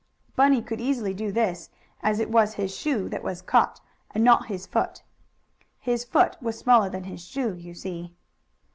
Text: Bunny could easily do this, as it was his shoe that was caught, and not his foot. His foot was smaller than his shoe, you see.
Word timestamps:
Bunny 0.35 0.63
could 0.63 0.81
easily 0.81 1.13
do 1.13 1.31
this, 1.31 1.69
as 2.01 2.19
it 2.19 2.31
was 2.31 2.55
his 2.55 2.75
shoe 2.75 3.07
that 3.09 3.21
was 3.21 3.43
caught, 3.43 3.81
and 4.09 4.23
not 4.23 4.47
his 4.47 4.65
foot. 4.65 5.03
His 5.79 6.05
foot 6.05 6.41
was 6.41 6.57
smaller 6.57 6.89
than 6.89 7.03
his 7.03 7.23
shoe, 7.23 7.53
you 7.53 7.75
see. 7.75 8.15